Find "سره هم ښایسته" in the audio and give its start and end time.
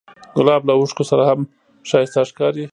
1.11-2.21